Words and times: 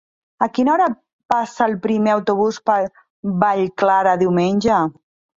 A 0.43 0.45
quina 0.53 0.71
hora 0.75 0.85
passa 1.33 1.65
el 1.71 1.75
primer 1.83 2.11
autobús 2.13 2.57
per 2.69 2.77
Vallclara 3.43 4.15
diumenge? 4.23 4.79